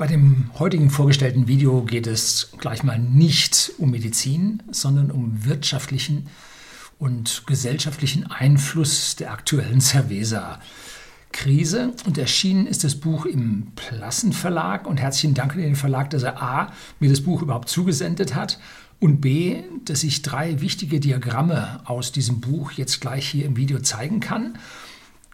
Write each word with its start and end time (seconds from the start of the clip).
Bei 0.00 0.06
dem 0.06 0.50
heutigen 0.58 0.88
vorgestellten 0.88 1.46
Video 1.46 1.82
geht 1.82 2.06
es 2.06 2.52
gleich 2.56 2.82
mal 2.82 2.98
nicht 2.98 3.72
um 3.76 3.90
Medizin, 3.90 4.62
sondern 4.70 5.10
um 5.10 5.44
wirtschaftlichen 5.44 6.28
und 6.98 7.42
gesellschaftlichen 7.46 8.30
Einfluss 8.30 9.16
der 9.16 9.30
aktuellen 9.30 9.82
Cerveza-Krise. 9.82 11.92
Und 12.06 12.16
erschienen 12.16 12.66
ist 12.66 12.82
das 12.82 12.94
Buch 12.94 13.26
im 13.26 13.72
Plassen 13.76 14.32
Verlag. 14.32 14.86
Und 14.86 15.02
herzlichen 15.02 15.34
Dank 15.34 15.52
an 15.52 15.60
den 15.60 15.76
Verlag, 15.76 16.08
dass 16.08 16.22
er 16.22 16.40
A, 16.40 16.72
mir 16.98 17.10
das 17.10 17.20
Buch 17.20 17.42
überhaupt 17.42 17.68
zugesendet 17.68 18.34
hat 18.34 18.58
und 19.00 19.20
B, 19.20 19.64
dass 19.84 20.02
ich 20.02 20.22
drei 20.22 20.62
wichtige 20.62 20.98
Diagramme 20.98 21.82
aus 21.84 22.10
diesem 22.10 22.40
Buch 22.40 22.72
jetzt 22.72 23.02
gleich 23.02 23.28
hier 23.28 23.44
im 23.44 23.58
Video 23.58 23.80
zeigen 23.80 24.20
kann. 24.20 24.56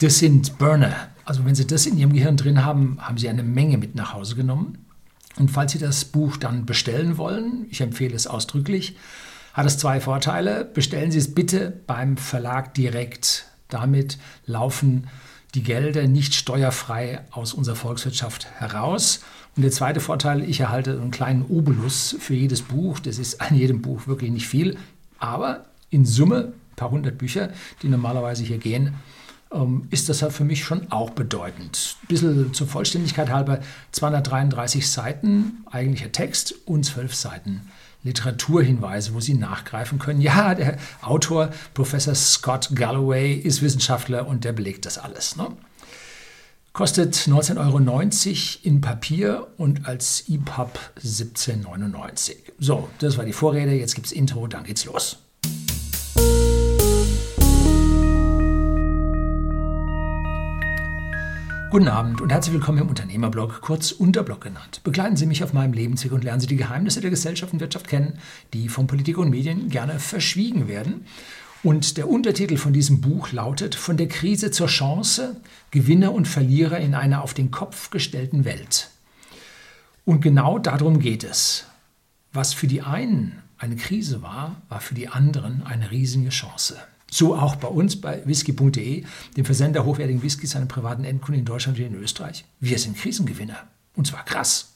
Das 0.01 0.19
sind 0.19 0.59
Burner. 0.59 1.11
Also 1.27 1.45
wenn 1.45 1.57
Sie 1.57 1.67
das 1.67 1.87
in 1.87 1.99
Ihrem 1.99 2.13
Gehirn 2.13 2.37
drin 2.37 2.65
haben, 2.65 2.99
haben 3.01 3.19
Sie 3.19 3.29
eine 3.29 3.43
Menge 3.43 3.79
mit 3.79 3.97
nach 3.97 4.15
Hause 4.15 4.37
genommen. 4.37 4.79
Und 5.37 5.51
falls 5.51 5.73
Sie 5.73 5.79
das 5.79 6.05
Buch 6.07 6.37
dann 6.37 6.65
bestellen 6.65 7.19
wollen, 7.19 7.67
ich 7.69 7.81
empfehle 7.81 8.15
es 8.15 8.29
ausdrücklich, 8.29 8.97
hat 9.53 9.67
es 9.67 9.77
zwei 9.77 10.01
Vorteile. 10.01 10.65
Bestellen 10.65 11.11
Sie 11.11 11.19
es 11.19 11.35
bitte 11.35 11.81
beim 11.87 12.17
Verlag 12.17 12.75
direkt. 12.75 13.47
Damit 13.69 14.19
laufen 14.47 15.09
die 15.55 15.65
Gelder 15.65 16.07
nicht 16.07 16.35
steuerfrei 16.35 17.21
aus 17.33 17.55
unserer 17.55 17.77
Volkswirtschaft 17.77 18.47
heraus. 18.59 19.25
Und 19.57 19.63
der 19.63 19.73
zweite 19.73 20.01
Vorteil, 20.01 20.49
ich 20.49 20.61
erhalte 20.61 20.93
einen 20.93 21.11
kleinen 21.11 21.43
Obolus 21.43 22.17
für 22.21 22.35
jedes 22.35 22.63
Buch. 22.63 23.01
Das 23.01 23.19
ist 23.19 23.41
an 23.41 23.57
jedem 23.57 23.83
Buch 23.83 24.07
wirklich 24.07 24.31
nicht 24.31 24.47
viel, 24.47 24.77
aber 25.19 25.65
in 25.91 26.05
Summe, 26.05 26.53
ein 26.73 26.77
paar 26.77 26.91
hundert 26.91 27.19
Bücher, 27.19 27.51
die 27.83 27.89
normalerweise 27.89 28.45
hier 28.45 28.59
gehen, 28.59 28.95
ist 29.91 30.09
das 30.09 30.25
für 30.35 30.45
mich 30.45 30.65
schon 30.65 30.91
auch 30.91 31.11
bedeutend. 31.11 31.97
Ein 32.03 32.07
bisschen 32.09 32.55
zur 32.55 32.67
Vollständigkeit 32.67 33.31
halber 33.31 33.61
233 33.93 34.91
Seiten 34.91 35.65
eigentlicher 35.71 36.13
Text 36.13 36.55
und 36.67 36.85
12 36.85 37.15
Seiten 37.15 37.63
Literaturhinweise, 38.03 39.15
wo 39.15 39.21
Sie 39.21 39.35
nachgreifen 39.35 39.99
können. 39.99 40.21
Ja, 40.21 40.55
der 40.55 40.79
Autor, 41.03 41.51
Professor 41.75 42.15
Scott 42.15 42.71
Galloway, 42.75 43.35
ist 43.35 43.63
Wissenschaftler 43.63 44.27
und 44.27 44.45
der 44.45 44.53
belegt 44.53 44.87
das 44.87 44.97
alles. 44.97 45.37
Ne? 45.37 45.49
Kostet 46.73 47.15
19,90 47.15 47.57
Euro 47.59 48.59
in 48.63 48.81
Papier 48.81 49.47
und 49.57 49.87
als 49.87 50.25
EPUB 50.29 50.79
17,99. 51.03 52.37
So, 52.59 52.89
das 52.99 53.17
war 53.17 53.25
die 53.25 53.33
Vorrede, 53.33 53.73
jetzt 53.73 53.95
gibt 53.95 54.07
es 54.07 54.13
Intro, 54.13 54.47
dann 54.47 54.65
geht's 54.65 54.85
los. 54.85 55.19
Guten 61.77 61.89
Abend 61.89 62.23
und 62.23 62.33
herzlich 62.33 62.55
willkommen 62.55 62.79
im 62.79 62.89
Unternehmerblog, 62.89 63.61
kurz 63.61 63.93
Unterblog 63.93 64.41
genannt. 64.41 64.81
Begleiten 64.83 65.19
Sie 65.19 65.27
mich 65.27 65.45
auf 65.45 65.53
meinem 65.53 65.75
Lebensweg 65.75 66.11
und 66.11 66.25
lernen 66.25 66.41
Sie 66.41 66.47
die 66.47 66.57
Geheimnisse 66.57 67.03
der 67.03 67.11
Gesellschaft 67.11 67.53
und 67.53 67.61
Wirtschaft 67.61 67.87
kennen, 67.87 68.19
die 68.55 68.71
von 68.71 68.87
Politik 68.87 69.19
und 69.19 69.29
Medien 69.29 69.69
gerne 69.69 69.99
verschwiegen 69.99 70.69
werden. 70.69 71.05
Und 71.63 71.99
der 71.99 72.09
Untertitel 72.09 72.57
von 72.57 72.73
diesem 72.73 73.03
Buch 73.03 73.31
lautet 73.31 73.75
Von 73.75 73.99
der 73.99 74.09
Krise 74.09 74.51
zur 74.51 74.69
Chance, 74.69 75.37
Gewinner 75.71 76.15
und 76.15 76.27
Verlierer 76.27 76.79
in 76.79 76.95
einer 76.95 77.23
auf 77.23 77.35
den 77.35 77.51
Kopf 77.51 77.91
gestellten 77.91 78.47
Welt. 78.47 78.89
Und 80.07 80.23
genau 80.23 80.59
darum 80.59 80.99
geht 80.99 81.25
es. 81.25 81.67
Was 82.33 82.55
für 82.55 82.69
die 82.69 82.81
einen 82.81 83.43
eine 83.59 83.77
Krise 83.77 84.23
war, 84.23 84.63
war 84.71 84.81
für 84.81 84.95
die 84.95 85.09
anderen 85.09 85.63
eine 85.63 85.91
riesige 85.91 86.31
Chance. 86.31 86.79
So 87.11 87.37
auch 87.37 87.57
bei 87.57 87.69
uns 87.69 88.01
bei 88.01 88.27
whisky.de, 88.27 89.05
dem 89.37 89.45
Versender 89.45 89.85
hochwertigen 89.85 90.23
Whiskys 90.23 90.57
an 90.57 90.69
privaten 90.69 91.05
Endkunden 91.05 91.41
in 91.41 91.45
Deutschland 91.45 91.79
und 91.79 91.85
in 91.85 91.95
Österreich. 91.95 92.45
Wir 92.61 92.79
sind 92.79 92.97
Krisengewinner. 92.97 93.69
Und 93.95 94.07
zwar 94.07 94.25
krass. 94.25 94.73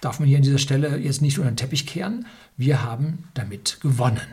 Darf 0.00 0.20
man 0.20 0.28
hier 0.28 0.36
an 0.36 0.42
dieser 0.42 0.58
Stelle 0.58 0.98
jetzt 0.98 1.22
nicht 1.22 1.38
unter 1.38 1.50
den 1.50 1.56
Teppich 1.56 1.86
kehren. 1.86 2.26
Wir 2.56 2.82
haben 2.82 3.24
damit 3.34 3.78
gewonnen. 3.80 4.28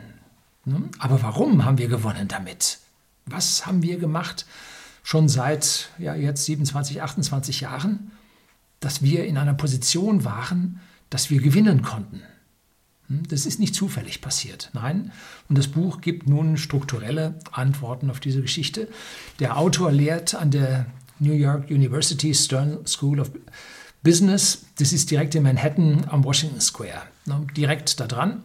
Ne? 0.64 0.88
Aber 0.98 1.22
warum 1.22 1.64
haben 1.64 1.78
wir 1.78 1.88
gewonnen 1.88 2.28
damit? 2.28 2.78
Was 3.26 3.66
haben 3.66 3.82
wir 3.82 3.98
gemacht 3.98 4.46
schon 5.02 5.28
seit 5.28 5.88
ja, 5.98 6.14
jetzt 6.14 6.44
27, 6.44 7.02
28 7.02 7.60
Jahren, 7.60 8.12
dass 8.80 9.02
wir 9.02 9.24
in 9.24 9.38
einer 9.38 9.54
Position 9.54 10.24
waren, 10.24 10.80
dass 11.08 11.30
wir 11.30 11.40
gewinnen 11.40 11.82
konnten? 11.82 12.22
Hm, 13.08 13.22
das 13.28 13.46
ist 13.46 13.60
nicht 13.60 13.74
zufällig 13.74 14.20
passiert. 14.20 14.70
Nein. 14.72 15.12
Und 15.48 15.58
das 15.58 15.68
Buch 15.68 16.00
gibt 16.00 16.28
nun 16.28 16.56
strukturelle 16.56 17.38
Antworten 17.52 18.10
auf 18.10 18.20
diese 18.20 18.42
Geschichte. 18.42 18.88
Der 19.38 19.58
Autor 19.58 19.92
lehrt 19.92 20.34
an 20.34 20.50
der 20.50 20.86
New 21.18 21.32
York 21.32 21.70
University 21.70 22.34
Stern 22.34 22.86
School 22.86 23.20
of 23.20 23.30
Business. 24.02 24.66
Das 24.78 24.92
ist 24.92 25.10
direkt 25.10 25.34
in 25.34 25.42
Manhattan 25.42 26.04
am 26.08 26.24
Washington 26.24 26.60
Square. 26.60 27.02
Direkt 27.56 28.00
da 28.00 28.06
dran. 28.06 28.44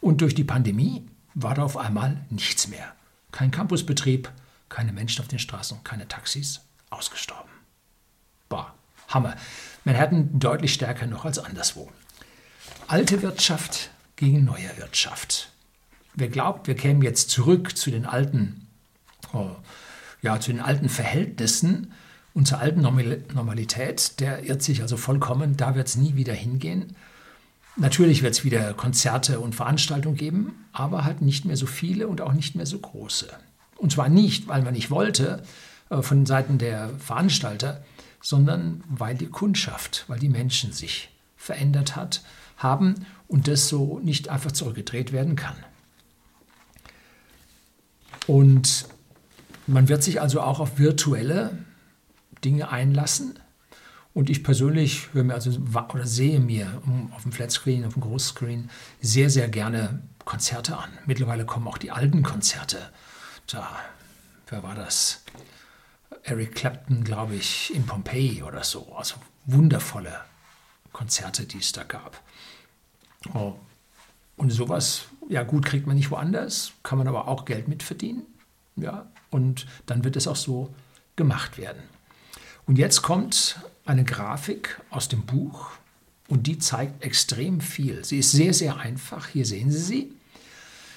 Und 0.00 0.20
durch 0.20 0.34
die 0.34 0.44
Pandemie 0.44 1.06
war 1.34 1.54
da 1.54 1.62
auf 1.62 1.76
einmal 1.76 2.24
nichts 2.30 2.68
mehr. 2.68 2.92
Kein 3.30 3.50
Campusbetrieb, 3.50 4.30
keine 4.68 4.92
Menschen 4.92 5.22
auf 5.22 5.28
den 5.28 5.38
Straßen, 5.38 5.78
keine 5.84 6.08
Taxis. 6.08 6.60
Ausgestorben. 6.90 7.50
Boah, 8.50 8.74
Hammer. 9.08 9.34
Manhattan 9.84 10.38
deutlich 10.38 10.74
stärker 10.74 11.06
noch 11.06 11.24
als 11.24 11.38
anderswo 11.38 11.90
alte 12.92 13.22
Wirtschaft 13.22 13.88
gegen 14.16 14.44
neue 14.44 14.68
Wirtschaft. 14.76 15.48
Wer 16.14 16.28
glaubt, 16.28 16.66
wir 16.66 16.74
kämen 16.74 17.00
jetzt 17.00 17.30
zurück 17.30 17.74
zu 17.74 17.90
den 17.90 18.04
alten, 18.04 18.66
oh, 19.32 19.48
ja, 20.20 20.38
zu 20.38 20.52
den 20.52 20.60
alten 20.60 20.90
Verhältnissen 20.90 21.94
und 22.34 22.46
zur 22.46 22.58
alten 22.58 22.82
Normalität, 22.82 24.20
der 24.20 24.44
irrt 24.44 24.62
sich 24.62 24.82
also 24.82 24.98
vollkommen. 24.98 25.56
Da 25.56 25.74
wird 25.74 25.88
es 25.88 25.96
nie 25.96 26.16
wieder 26.16 26.34
hingehen. 26.34 26.94
Natürlich 27.76 28.22
wird 28.22 28.34
es 28.34 28.44
wieder 28.44 28.74
Konzerte 28.74 29.40
und 29.40 29.54
Veranstaltungen 29.54 30.18
geben, 30.18 30.66
aber 30.74 31.06
halt 31.06 31.22
nicht 31.22 31.46
mehr 31.46 31.56
so 31.56 31.64
viele 31.64 32.08
und 32.08 32.20
auch 32.20 32.34
nicht 32.34 32.56
mehr 32.56 32.66
so 32.66 32.78
große. 32.78 33.30
Und 33.76 33.92
zwar 33.92 34.10
nicht, 34.10 34.48
weil 34.48 34.60
man 34.60 34.74
nicht 34.74 34.90
wollte 34.90 35.42
äh, 35.88 36.02
von 36.02 36.26
Seiten 36.26 36.58
der 36.58 36.90
Veranstalter, 36.98 37.82
sondern 38.20 38.84
weil 38.86 39.14
die 39.14 39.28
Kundschaft, 39.28 40.04
weil 40.08 40.18
die 40.18 40.28
Menschen 40.28 40.72
sich 40.74 41.08
verändert 41.38 41.96
hat 41.96 42.20
haben 42.62 43.06
und 43.28 43.48
das 43.48 43.68
so 43.68 43.98
nicht 44.00 44.28
einfach 44.28 44.52
zurückgedreht 44.52 45.12
werden 45.12 45.36
kann. 45.36 45.56
Und 48.26 48.86
man 49.66 49.88
wird 49.88 50.02
sich 50.02 50.20
also 50.20 50.40
auch 50.40 50.60
auf 50.60 50.78
virtuelle 50.78 51.58
Dinge 52.44 52.70
einlassen. 52.70 53.38
Und 54.14 54.28
ich 54.28 54.44
persönlich 54.44 55.12
höre 55.14 55.24
mir 55.24 55.34
also 55.34 55.50
oder 55.94 56.06
sehe 56.06 56.38
mir 56.38 56.82
auf 57.12 57.22
dem 57.22 57.32
Flatscreen, 57.32 57.84
auf 57.84 57.94
dem 57.94 58.02
Großscreen 58.02 58.70
sehr, 59.00 59.30
sehr 59.30 59.48
gerne 59.48 60.02
Konzerte 60.24 60.76
an. 60.76 60.90
Mittlerweile 61.06 61.46
kommen 61.46 61.66
auch 61.66 61.78
die 61.78 61.90
alten 61.90 62.22
Konzerte. 62.22 62.78
Da, 63.46 63.68
wer 64.48 64.62
war 64.62 64.74
das? 64.74 65.24
Eric 66.22 66.54
Clapton, 66.54 67.02
glaube 67.02 67.34
ich, 67.34 67.74
in 67.74 67.86
Pompeii 67.86 68.42
oder 68.42 68.62
so. 68.62 68.94
Also 68.94 69.16
wundervolle 69.46 70.20
Konzerte, 70.92 71.46
die 71.46 71.58
es 71.58 71.72
da 71.72 71.84
gab. 71.84 72.20
Oh. 73.34 73.54
Und 74.36 74.50
sowas, 74.50 75.04
ja 75.28 75.42
gut, 75.42 75.64
kriegt 75.64 75.86
man 75.86 75.96
nicht 75.96 76.10
woanders, 76.10 76.72
kann 76.82 76.98
man 76.98 77.08
aber 77.08 77.28
auch 77.28 77.44
Geld 77.44 77.68
mitverdienen. 77.68 78.22
Ja, 78.76 79.10
und 79.30 79.66
dann 79.86 80.04
wird 80.04 80.16
es 80.16 80.26
auch 80.26 80.36
so 80.36 80.74
gemacht 81.16 81.58
werden. 81.58 81.82
Und 82.66 82.78
jetzt 82.78 83.02
kommt 83.02 83.60
eine 83.84 84.04
Grafik 84.04 84.80
aus 84.90 85.08
dem 85.08 85.26
Buch 85.26 85.70
und 86.28 86.46
die 86.46 86.58
zeigt 86.58 87.04
extrem 87.04 87.60
viel. 87.60 88.04
Sie 88.04 88.18
ist 88.18 88.32
sehr, 88.32 88.54
sehr 88.54 88.78
einfach. 88.78 89.28
Hier 89.28 89.44
sehen 89.44 89.70
Sie 89.70 89.78
sie. 89.78 90.12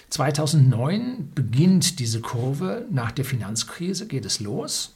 2009 0.09 1.31
beginnt 1.33 1.99
diese 1.99 2.21
Kurve. 2.21 2.85
Nach 2.89 3.11
der 3.11 3.25
Finanzkrise 3.25 4.07
geht 4.07 4.25
es 4.25 4.39
los. 4.39 4.94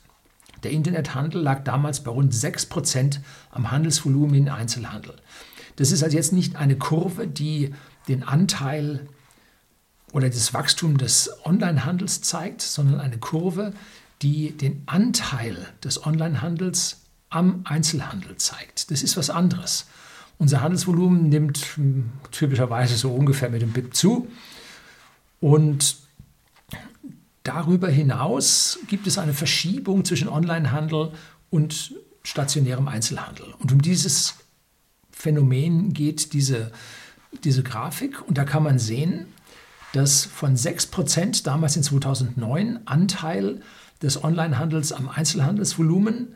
Der 0.63 0.71
Internethandel 0.71 1.41
lag 1.41 1.63
damals 1.63 2.03
bei 2.03 2.11
rund 2.11 2.33
6% 2.33 3.19
am 3.51 3.71
Handelsvolumen 3.71 4.47
im 4.47 4.53
Einzelhandel. 4.53 5.15
Das 5.75 5.91
ist 5.91 6.03
also 6.03 6.17
jetzt 6.17 6.33
nicht 6.33 6.57
eine 6.57 6.77
Kurve, 6.77 7.27
die 7.27 7.73
den 8.07 8.23
Anteil 8.23 9.07
oder 10.11 10.29
das 10.29 10.53
Wachstum 10.53 10.97
des 10.97 11.31
Onlinehandels 11.43 12.21
zeigt, 12.21 12.61
sondern 12.61 12.99
eine 12.99 13.17
Kurve, 13.17 13.73
die 14.21 14.51
den 14.51 14.83
Anteil 14.87 15.67
des 15.83 16.05
Onlinehandels 16.05 17.01
am 17.29 17.61
Einzelhandel 17.63 18.35
zeigt. 18.37 18.91
Das 18.91 19.03
ist 19.03 19.15
was 19.17 19.29
anderes. 19.29 19.85
Unser 20.37 20.61
Handelsvolumen 20.61 21.29
nimmt 21.29 21.57
hm, 21.75 22.09
typischerweise 22.31 22.97
so 22.97 23.13
ungefähr 23.13 23.49
mit 23.49 23.61
dem 23.61 23.71
BIP 23.71 23.95
zu. 23.95 24.27
Und 25.39 25.97
darüber 27.49 27.89
hinaus 27.89 28.77
gibt 28.87 29.07
es 29.07 29.17
eine 29.17 29.33
Verschiebung 29.33 30.05
zwischen 30.05 30.29
Onlinehandel 30.29 31.13
und 31.49 31.95
stationärem 32.21 32.87
Einzelhandel. 32.87 33.55
Und 33.57 33.71
um 33.71 33.81
dieses 33.81 34.35
Phänomen 35.11 35.91
geht 35.93 36.33
diese, 36.33 36.71
diese 37.43 37.63
Grafik 37.63 38.21
und 38.27 38.37
da 38.37 38.43
kann 38.43 38.61
man 38.61 38.77
sehen, 38.77 39.25
dass 39.93 40.25
von 40.25 40.55
6% 40.55 41.43
damals 41.43 41.75
in 41.75 41.81
2009 41.81 42.81
Anteil 42.85 43.61
des 44.03 44.23
Onlinehandels 44.23 44.91
am 44.91 45.09
Einzelhandelsvolumen 45.09 46.35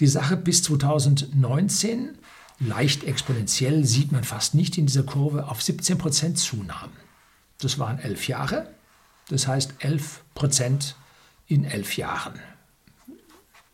die 0.00 0.06
Sache 0.06 0.38
bis 0.38 0.62
2019 0.62 2.16
leicht 2.58 3.04
exponentiell 3.04 3.84
sieht 3.84 4.12
man 4.12 4.24
fast 4.24 4.54
nicht 4.54 4.78
in 4.78 4.86
dieser 4.86 5.02
Kurve 5.02 5.48
auf 5.48 5.60
17 5.60 5.98
Prozent 5.98 6.38
zunahm. 6.38 6.88
Das 7.60 7.78
waren 7.78 7.98
elf 7.98 8.28
Jahre, 8.28 8.70
das 9.28 9.46
heißt 9.46 9.74
11 9.78 10.22
Prozent 10.34 10.96
in 11.46 11.64
elf 11.64 11.96
Jahren. 11.96 12.38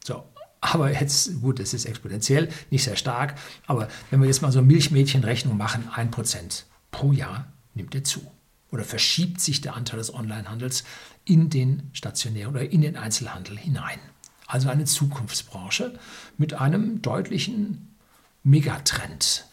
So, 0.05 0.25
aber 0.61 0.93
jetzt, 0.93 1.41
gut, 1.41 1.61
es 1.61 1.75
ist 1.75 1.85
exponentiell, 1.85 2.49
nicht 2.71 2.85
sehr 2.85 2.97
stark, 2.97 3.35
aber 3.67 3.89
wenn 4.11 4.21
wir 4.21 4.27
jetzt 4.27 4.43
mal 4.43 4.53
so 4.53 4.62
Milchmädchenrechnung 4.62 5.56
machen, 5.56 5.89
1 5.93 6.11
Prozent 6.11 6.67
pro 6.91 7.12
Jahr 7.12 7.47
nimmt 7.75 7.95
er 7.95 8.05
zu. 8.05 8.25
Oder 8.71 8.85
verschiebt 8.85 9.41
sich 9.41 9.61
der 9.61 9.77
Anteil 9.77 9.99
des 9.99 10.12
Onlinehandels 10.12 10.85
in 11.25 11.49
den 11.49 11.91
stationären 11.93 12.55
oder 12.55 12.71
in 12.71 12.83
den 12.83 12.97
Einzelhandel 12.97 13.56
hinein. 13.56 13.99
Also 14.47 14.69
eine 14.69 14.85
Zukunftsbranche 14.85 15.99
mit 16.39 16.55
einem 16.55 17.01
deutlichen 17.01 17.95
Megatrend, 18.43 19.47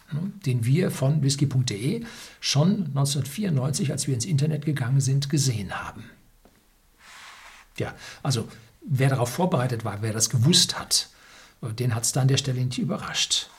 den 0.45 0.65
wir 0.65 0.91
von 0.91 1.23
whisky.de 1.23 2.03
schon 2.39 2.87
1994, 2.87 3.91
als 3.91 4.07
wir 4.07 4.13
ins 4.13 4.25
Internet 4.25 4.65
gegangen 4.65 5.01
sind, 5.01 5.29
gesehen 5.29 5.71
haben. 5.71 6.03
Ja, 7.77 7.93
also 8.23 8.47
wer 8.81 9.09
darauf 9.09 9.29
vorbereitet 9.29 9.85
war, 9.85 10.01
wer 10.01 10.13
das 10.13 10.29
gewusst 10.29 10.79
hat, 10.79 11.09
den 11.61 11.95
hat 11.95 12.03
es 12.03 12.11
da 12.11 12.21
an 12.21 12.27
der 12.27 12.37
Stelle 12.37 12.63
nicht 12.63 12.77
überrascht. 12.77 13.49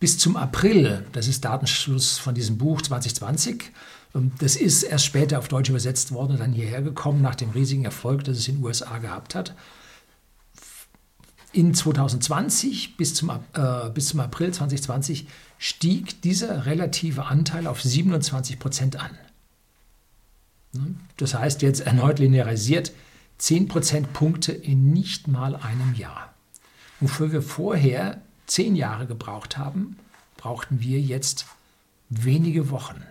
Bis 0.00 0.18
zum 0.18 0.36
April, 0.36 1.06
das 1.12 1.28
ist 1.28 1.44
Datenschluss 1.44 2.18
von 2.18 2.34
diesem 2.34 2.58
Buch 2.58 2.82
2020, 2.82 3.72
ähm, 4.14 4.32
das 4.38 4.56
ist 4.56 4.82
erst 4.82 5.06
später 5.06 5.38
auf 5.38 5.48
Deutsch 5.48 5.70
übersetzt 5.70 6.12
worden 6.12 6.32
und 6.32 6.40
dann 6.40 6.52
hierher 6.52 6.82
gekommen, 6.82 7.22
nach 7.22 7.34
dem 7.34 7.50
riesigen 7.50 7.84
Erfolg, 7.84 8.24
das 8.24 8.38
es 8.38 8.48
in 8.48 8.56
den 8.56 8.64
USA 8.64 8.98
gehabt 8.98 9.34
hat 9.34 9.54
in 11.54 11.72
2020 11.72 12.96
bis 12.96 13.14
zum, 13.14 13.30
äh, 13.30 13.90
bis 13.90 14.08
zum 14.08 14.20
April 14.20 14.52
2020 14.52 15.26
stieg 15.58 16.20
dieser 16.22 16.66
relative 16.66 17.26
Anteil 17.26 17.66
auf 17.66 17.80
27 17.80 18.58
Prozent 18.58 18.96
an. 18.96 19.16
Ne? 20.72 20.94
Das 21.16 21.34
heißt 21.34 21.62
jetzt 21.62 21.80
erneut 21.80 22.18
linearisiert 22.18 22.92
10 23.38 23.68
Prozentpunkte 23.68 24.52
in 24.52 24.92
nicht 24.92 25.28
mal 25.28 25.56
einem 25.56 25.94
Jahr. 25.94 26.34
Wofür 27.00 27.32
wir 27.32 27.42
vorher 27.42 28.20
10 28.46 28.76
Jahre 28.76 29.06
gebraucht 29.06 29.56
haben, 29.56 29.98
brauchten 30.36 30.80
wir 30.80 31.00
jetzt 31.00 31.46
wenige 32.08 32.70
Wochen. 32.70 33.02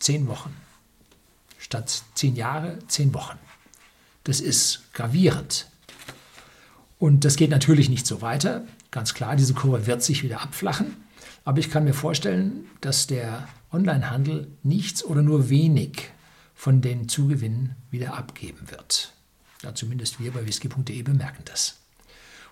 10 0.00 0.26
Wochen. 0.26 0.54
Statt 1.58 2.02
10 2.14 2.36
Jahre, 2.36 2.78
10 2.88 3.14
Wochen. 3.14 3.38
Das 4.24 4.40
ist 4.40 4.92
gravierend. 4.94 5.68
Und 7.04 7.26
das 7.26 7.36
geht 7.36 7.50
natürlich 7.50 7.90
nicht 7.90 8.06
so 8.06 8.22
weiter. 8.22 8.64
Ganz 8.90 9.12
klar, 9.12 9.36
diese 9.36 9.52
Kurve 9.52 9.86
wird 9.86 10.02
sich 10.02 10.22
wieder 10.22 10.40
abflachen. 10.40 10.96
Aber 11.44 11.58
ich 11.58 11.68
kann 11.68 11.84
mir 11.84 11.92
vorstellen, 11.92 12.64
dass 12.80 13.06
der 13.06 13.46
Onlinehandel 13.70 14.48
nichts 14.62 15.04
oder 15.04 15.20
nur 15.20 15.50
wenig 15.50 16.08
von 16.54 16.80
den 16.80 17.06
Zugewinnen 17.06 17.76
wieder 17.90 18.14
abgeben 18.16 18.70
wird. 18.70 19.12
Ja, 19.62 19.74
zumindest 19.74 20.18
wir 20.18 20.32
bei 20.32 20.46
whisky.de 20.46 21.02
bemerken 21.02 21.42
das. 21.44 21.76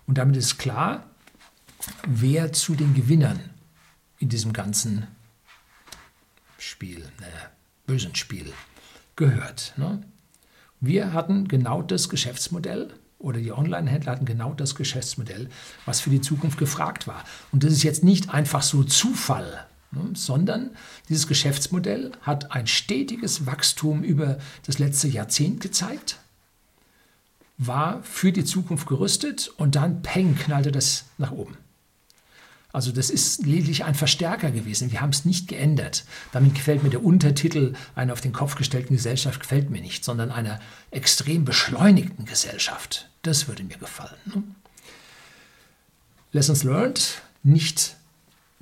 Und 0.07 0.19
damit 0.19 0.37
ist 0.37 0.59
klar, 0.59 1.07
wer 2.07 2.53
zu 2.53 2.75
den 2.75 2.93
Gewinnern 2.93 3.41
in 4.19 4.29
diesem 4.29 4.53
ganzen 4.53 5.07
Spiel, 6.59 6.99
ne, 6.99 7.51
bösen 7.87 8.15
Spiel, 8.17 8.53
gehört. 9.17 9.73
Ne? 9.79 10.03
Wir 10.79 11.15
hatten 11.15 11.49
genau 11.49 11.81
das 11.81 12.11
Geschäftsmodell, 12.11 12.93
oder 13.23 13.41
die 13.41 13.53
Online-Händler 13.53 14.13
hatten 14.13 14.25
genau 14.25 14.53
das 14.53 14.75
Geschäftsmodell, 14.75 15.49
was 15.87 16.01
für 16.01 16.11
die 16.11 16.21
Zukunft 16.21 16.59
gefragt 16.59 17.07
war. 17.07 17.25
Und 17.53 17.65
das 17.65 17.73
ist 17.73 17.83
jetzt 17.83 18.05
nicht 18.05 18.31
einfach 18.35 18.63
so 18.63 18.85
Zufall, 18.85 19.67
ne, 19.93 20.11
sondern 20.15 20.71
dieses 21.09 21.27
Geschäftsmodell 21.27 22.13
hat 22.23 22.53
ein 22.53 22.67
stetiges 22.67 23.47
Wachstum 23.47 24.03
über 24.03 24.39
das 24.67 24.79
letzte 24.79 25.09
Jahrzehnt 25.09 25.61
gezeigt, 25.61 26.19
war 27.59 28.03
für 28.03 28.33
die 28.33 28.45
Zukunft 28.45 28.89
gerüstet 28.89 29.53
und 29.57 29.77
dann 29.77 30.03
peng 30.03 30.35
knallte 30.35 30.73
das 30.73 31.05
nach 31.17 31.31
oben. 31.31 31.57
Also 32.73 32.91
das 32.91 33.11
ist 33.11 33.45
lediglich 33.45 33.85
ein 33.85 33.95
Verstärker 33.95 34.51
gewesen. 34.51 34.93
Wir 34.93 35.03
haben 35.03 35.11
es 35.11 35.27
nicht 35.27 35.47
geändert. 35.47 36.05
Damit 36.33 36.55
gefällt 36.55 36.83
mir 36.83 36.89
der 36.89 37.05
Untertitel 37.05 37.75
einer 37.95 38.15
auf 38.15 38.23
den 38.23 38.33
Kopf 38.33 38.55
gestellten 38.55 38.95
Gesellschaft 38.95 39.41
gefällt 39.41 39.69
mir 39.69 39.83
nicht, 39.83 40.05
sondern 40.05 40.31
einer 40.31 40.59
extrem 40.91 41.45
beschleunigten 41.45 42.25
Gesellschaft. 42.25 43.11
Das 43.23 43.47
würde 43.47 43.63
mir 43.65 43.77
gefallen. 43.77 44.17
Ne? 44.25 44.43
Lessons 46.33 46.65
learned, 46.65 47.21
nicht 47.43 47.97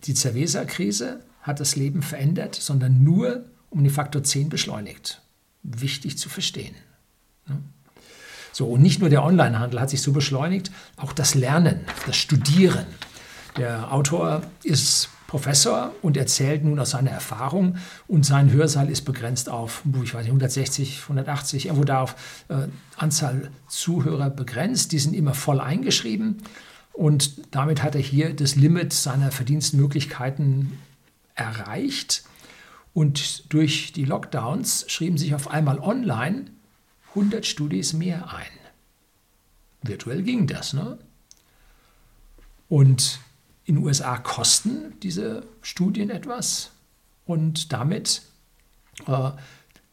die 0.05 0.15
Cerveza-Krise 0.15 1.21
hat 1.43 1.61
das 1.61 1.77
Leben 1.77 2.03
verändert, 2.03 2.57
sondern 2.57 3.05
nur 3.05 3.45
um 3.71 3.85
den 3.85 3.93
Faktor 3.93 4.25
10 4.25 4.49
beschleunigt. 4.49 5.23
Wichtig 5.63 6.19
zu 6.19 6.29
verstehen. 6.29 6.75
Ne? 7.47 7.59
So, 8.53 8.67
und 8.67 8.83
nicht 8.83 8.99
nur 8.99 9.09
der 9.09 9.23
Onlinehandel 9.23 9.81
hat 9.81 9.91
sich 9.91 10.03
so 10.03 10.13
beschleunigt, 10.13 10.73
auch 10.97 11.13
das 11.13 11.35
Lernen, 11.37 11.85
das 12.07 12.17
Studieren, 12.17 12.87
der 13.61 13.93
Autor 13.93 14.43
ist 14.65 15.11
Professor 15.27 15.93
und 16.01 16.17
erzählt 16.17 16.65
nun 16.65 16.79
aus 16.81 16.91
seiner 16.91 17.11
Erfahrung 17.11 17.77
und 18.09 18.25
sein 18.25 18.51
Hörsaal 18.51 18.91
ist 18.91 19.03
begrenzt 19.03 19.51
auf, 19.51 19.83
ich 20.03 20.15
weiß 20.15 20.23
nicht, 20.23 20.31
160, 20.31 21.03
180, 21.03 21.67
irgendwo 21.67 21.85
da 21.85 22.01
auf 22.01 22.17
äh, 22.49 22.69
Anzahl 22.97 23.51
Zuhörer 23.69 24.31
begrenzt. 24.31 24.93
Die 24.93 24.99
sind 24.99 25.15
immer 25.15 25.35
voll 25.35 25.61
eingeschrieben 25.61 26.39
und 26.95 27.55
damit 27.55 27.83
hat 27.83 27.95
er 27.95 28.01
hier 28.01 28.35
das 28.35 28.57
Limit 28.57 28.95
seiner 28.95 29.31
Verdienstmöglichkeiten 29.31 30.73
erreicht. 31.35 32.25
Und 32.95 33.53
durch 33.53 33.93
die 33.93 34.07
Lockdowns 34.07 34.87
schrieben 34.89 35.19
sich 35.19 35.35
auf 35.35 35.49
einmal 35.49 35.79
online 35.79 36.47
100 37.11 37.45
Studis 37.45 37.93
mehr 37.93 38.35
ein. 38.35 38.47
Virtuell 39.83 40.23
ging 40.23 40.47
das, 40.47 40.73
ne? 40.73 40.99
Und 42.69 43.21
in 43.71 43.77
den 43.77 43.85
USA 43.85 44.19
kosten 44.19 44.99
diese 45.01 45.45
Studien 45.63 46.11
etwas 46.11 46.73
und 47.25 47.73
damit 47.73 48.23
äh, 49.07 49.31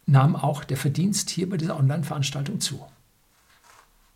nahm 0.07 0.35
auch 0.35 0.63
der 0.63 0.77
Verdienst 0.77 1.29
hier 1.29 1.47
bei 1.47 1.57
dieser 1.57 1.77
Online-Veranstaltung 1.77 2.59
zu. 2.59 2.83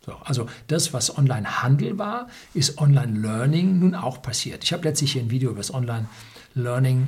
So, 0.04 0.16
also 0.24 0.48
das, 0.66 0.92
was 0.92 1.16
Online-Handel 1.16 1.96
war, 1.96 2.26
ist 2.54 2.78
Online-Learning 2.78 3.78
nun 3.78 3.94
auch 3.94 4.20
passiert. 4.20 4.64
Ich 4.64 4.72
habe 4.72 4.82
letztlich 4.82 5.12
hier 5.12 5.22
ein 5.22 5.30
Video 5.30 5.50
über 5.50 5.60
das 5.60 5.72
Online-Learning 5.72 7.06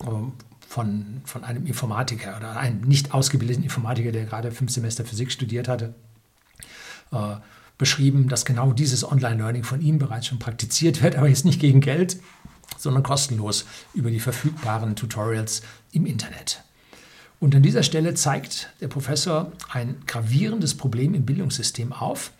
äh, 0.00 0.04
von, 0.66 1.20
von 1.24 1.44
einem 1.44 1.64
Informatiker 1.64 2.38
oder 2.38 2.56
einem 2.56 2.80
nicht 2.80 3.14
ausgebildeten 3.14 3.62
Informatiker, 3.62 4.10
der 4.10 4.24
gerade 4.24 4.50
fünf 4.50 4.72
Semester 4.72 5.04
Physik 5.04 5.30
studiert 5.30 5.68
hatte, 5.68 5.94
äh, 7.12 7.36
beschrieben, 7.78 8.28
dass 8.28 8.44
genau 8.44 8.72
dieses 8.72 9.08
Online-Learning 9.10 9.64
von 9.64 9.80
ihm 9.80 9.98
bereits 9.98 10.26
schon 10.26 10.38
praktiziert 10.40 11.02
wird, 11.02 11.16
aber 11.16 11.28
jetzt 11.28 11.44
nicht 11.44 11.60
gegen 11.60 11.80
Geld, 11.80 12.18
sondern 12.76 13.02
kostenlos 13.02 13.64
über 13.94 14.10
die 14.10 14.20
verfügbaren 14.20 14.96
Tutorials 14.96 15.62
im 15.92 16.04
Internet. 16.04 16.62
Und 17.40 17.54
an 17.54 17.62
dieser 17.62 17.84
Stelle 17.84 18.14
zeigt 18.14 18.70
der 18.80 18.88
Professor 18.88 19.52
ein 19.70 19.96
gravierendes 20.06 20.76
Problem 20.76 21.14
im 21.14 21.24
Bildungssystem 21.24 21.92
auf. 21.92 22.32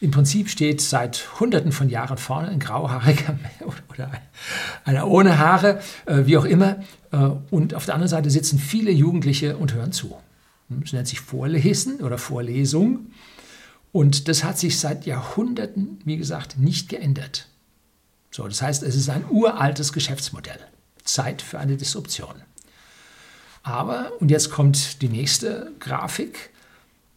Im 0.00 0.12
Prinzip 0.12 0.48
steht 0.48 0.80
seit 0.80 1.38
Hunderten 1.40 1.72
von 1.72 1.90
Jahren 1.90 2.16
vorne 2.16 2.48
ein 2.48 2.58
grauhaariger 2.58 3.38
oder 3.92 4.10
einer 4.86 5.06
ohne 5.06 5.38
Haare, 5.38 5.80
äh, 6.06 6.24
wie 6.24 6.38
auch 6.38 6.46
immer. 6.46 6.76
Äh, 7.12 7.28
und 7.50 7.74
auf 7.74 7.84
der 7.84 7.94
anderen 7.94 8.08
Seite 8.08 8.30
sitzen 8.30 8.58
viele 8.58 8.90
Jugendliche 8.90 9.58
und 9.58 9.74
hören 9.74 9.92
zu. 9.92 10.16
Das 10.70 10.94
nennt 10.94 11.08
sich 11.08 11.20
Vorlesen 11.20 12.00
oder 12.00 12.16
Vorlesung. 12.16 13.10
Und 13.92 14.28
das 14.28 14.44
hat 14.44 14.58
sich 14.58 14.78
seit 14.78 15.06
Jahrhunderten, 15.06 16.00
wie 16.04 16.16
gesagt, 16.16 16.58
nicht 16.58 16.88
geändert. 16.88 17.48
So, 18.30 18.46
das 18.46 18.62
heißt, 18.62 18.82
es 18.82 18.94
ist 18.94 19.10
ein 19.10 19.24
uraltes 19.28 19.92
Geschäftsmodell. 19.92 20.60
Zeit 21.04 21.42
für 21.42 21.58
eine 21.58 21.76
Disruption. 21.76 22.36
Aber, 23.62 24.12
und 24.20 24.30
jetzt 24.30 24.50
kommt 24.50 25.02
die 25.02 25.08
nächste 25.08 25.72
Grafik, 25.80 26.50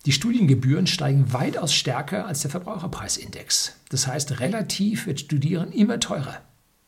die 0.05 0.11
Studiengebühren 0.11 0.87
steigen 0.87 1.31
weitaus 1.31 1.73
stärker 1.73 2.25
als 2.25 2.41
der 2.41 2.51
Verbraucherpreisindex. 2.51 3.75
Das 3.89 4.07
heißt, 4.07 4.39
relativ 4.41 5.05
wird 5.05 5.21
Studieren 5.21 5.71
immer 5.71 5.99
teurer. 5.99 6.41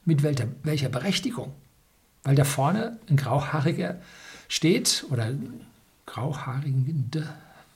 Mit 0.04 0.22
welcher, 0.24 0.48
welcher 0.64 0.90
Berechtigung? 0.90 1.54
Weil 2.24 2.36
da 2.36 2.44
vorne 2.44 3.00
ein 3.10 3.16
Grauhaariger 3.16 4.02
steht 4.50 5.06
oder 5.10 5.34
Grauhaarige, 6.06 6.94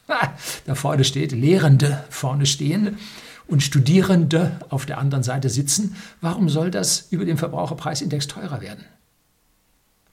da 0.65 0.75
vorne 0.75 1.03
steht, 1.03 1.31
Lehrende 1.31 2.03
vorne 2.09 2.45
stehen 2.45 2.97
und 3.47 3.63
Studierende 3.63 4.59
auf 4.69 4.85
der 4.85 4.97
anderen 4.97 5.23
Seite 5.23 5.49
sitzen. 5.49 5.95
Warum 6.21 6.49
soll 6.49 6.71
das 6.71 7.07
über 7.09 7.25
den 7.25 7.37
Verbraucherpreisindex 7.37 8.27
teurer 8.27 8.61
werden? 8.61 8.85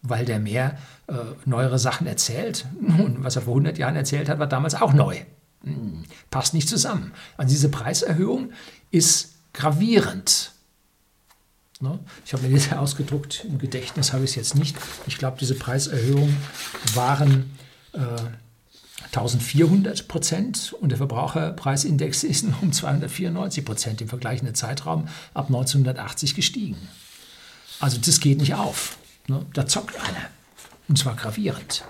Weil 0.02 0.24
der 0.24 0.38
mehr 0.38 0.78
äh, 1.08 1.14
neuere 1.44 1.78
Sachen 1.78 2.06
erzählt. 2.06 2.66
Nun, 2.80 3.18
was 3.24 3.36
er 3.36 3.42
vor 3.42 3.54
100 3.54 3.78
Jahren 3.78 3.96
erzählt 3.96 4.28
hat, 4.28 4.38
war 4.38 4.46
damals 4.46 4.74
auch 4.74 4.92
neu. 4.92 5.16
Hm, 5.64 6.04
passt 6.30 6.54
nicht 6.54 6.68
zusammen. 6.68 7.12
Also 7.36 7.50
diese 7.50 7.68
Preiserhöhung 7.68 8.52
ist 8.90 9.34
gravierend. 9.52 10.52
Ne? 11.80 11.98
Ich 12.24 12.32
habe 12.32 12.46
mir 12.46 12.54
das 12.54 12.72
ausgedruckt, 12.72 13.44
im 13.44 13.58
Gedächtnis 13.58 14.12
habe 14.12 14.24
ich 14.24 14.30
es 14.30 14.36
jetzt 14.36 14.54
nicht. 14.54 14.76
Ich 15.06 15.18
glaube, 15.18 15.36
diese 15.38 15.54
Preiserhöhungen 15.54 16.36
waren 16.94 17.50
äh, 17.92 17.98
1400 19.16 20.08
Prozent 20.08 20.75
und 20.80 20.90
der 20.90 20.99
Verbraucherpreisindex 20.99 22.23
ist 22.25 22.44
um 22.62 22.73
294 22.73 23.64
Prozent 23.64 24.00
im 24.00 24.08
vergleichenden 24.08 24.54
Zeitraum 24.54 25.08
ab 25.35 25.46
1980 25.46 26.35
gestiegen. 26.35 26.76
Also 27.80 27.99
das 27.99 28.20
geht 28.20 28.38
nicht 28.38 28.54
auf. 28.54 28.99
Ne? 29.26 29.44
Da 29.52 29.66
zockt 29.66 29.99
einer. 29.99 30.28
Und 30.88 30.99
zwar 30.99 31.16
gravierend. 31.16 31.85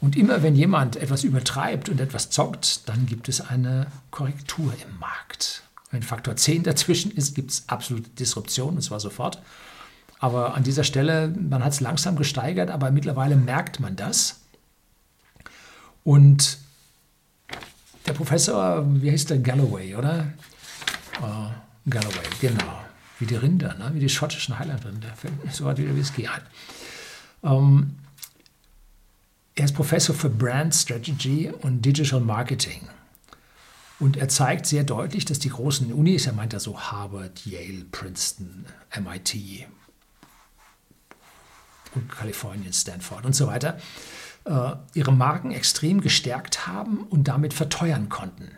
Und 0.00 0.16
immer 0.16 0.42
wenn 0.42 0.54
jemand 0.54 0.96
etwas 0.96 1.24
übertreibt 1.24 1.88
und 1.88 2.00
etwas 2.00 2.30
zockt, 2.30 2.88
dann 2.88 3.06
gibt 3.06 3.28
es 3.28 3.40
eine 3.40 3.86
Korrektur 4.10 4.74
im 4.86 4.98
Markt. 4.98 5.62
Wenn 5.90 6.02
Faktor 6.02 6.36
10 6.36 6.64
dazwischen 6.64 7.10
ist, 7.12 7.34
gibt 7.34 7.52
es 7.52 7.64
absolute 7.68 8.10
Disruption, 8.10 8.74
und 8.74 8.82
zwar 8.82 9.00
sofort. 9.00 9.40
Aber 10.18 10.54
an 10.54 10.62
dieser 10.62 10.84
Stelle, 10.84 11.28
man 11.28 11.64
hat 11.64 11.72
es 11.72 11.80
langsam 11.80 12.16
gesteigert, 12.16 12.70
aber 12.70 12.90
mittlerweile 12.90 13.36
merkt 13.36 13.80
man 13.80 13.96
das. 13.96 14.40
Und 16.04 16.58
der 18.06 18.12
Professor, 18.12 18.84
wie 19.02 19.10
heißt 19.10 19.30
der, 19.30 19.38
Galloway, 19.38 19.94
oder? 19.94 20.32
Uh, 21.20 21.50
Galloway, 21.88 22.26
genau. 22.40 22.84
Wie 23.18 23.26
die 23.26 23.36
Rinder, 23.36 23.74
ne? 23.74 23.90
wie 23.94 24.00
die 24.00 24.08
schottischen 24.08 24.58
Highland-Rinder. 24.58 25.14
So 25.50 25.66
hat 25.66 25.78
wieder 25.78 25.96
Whisky 25.96 26.28
ein. 26.28 26.42
Um, 27.40 27.96
er 29.54 29.66
ist 29.66 29.74
Professor 29.74 30.14
für 30.14 30.28
Brand 30.28 30.74
Strategy 30.74 31.52
und 31.62 31.82
Digital 31.82 32.20
Marketing. 32.20 32.88
Und 34.00 34.16
er 34.16 34.28
zeigt 34.28 34.66
sehr 34.66 34.82
deutlich, 34.82 35.24
dass 35.24 35.38
die 35.38 35.50
großen 35.50 35.92
Unis, 35.92 36.26
er 36.26 36.32
meint 36.32 36.52
da 36.52 36.60
so 36.60 36.78
Harvard, 36.78 37.46
Yale, 37.46 37.84
Princeton, 37.92 38.66
MIT 38.98 39.66
und 41.94 42.10
Kalifornien, 42.10 42.72
Stanford 42.72 43.24
und 43.24 43.36
so 43.36 43.46
weiter, 43.46 43.78
ihre 44.94 45.12
Marken 45.12 45.52
extrem 45.52 46.00
gestärkt 46.00 46.66
haben 46.66 46.98
und 47.08 47.28
damit 47.28 47.54
verteuern 47.54 48.08
konnten. 48.08 48.50